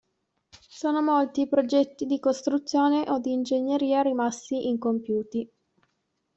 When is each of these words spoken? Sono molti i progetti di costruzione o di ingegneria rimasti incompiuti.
Sono 0.67 1.03
molti 1.03 1.41
i 1.41 1.47
progetti 1.47 2.07
di 2.07 2.19
costruzione 2.19 3.05
o 3.11 3.19
di 3.19 3.33
ingegneria 3.33 4.01
rimasti 4.01 4.67
incompiuti. 4.67 5.47